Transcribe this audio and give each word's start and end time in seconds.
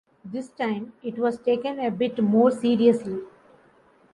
This 0.25 0.49
time, 0.49 0.93
it 1.03 1.19
was 1.19 1.37
taken 1.37 1.79
a 1.79 1.91
bit 1.91 2.17
more 2.19 2.49
seriously. 2.49 3.19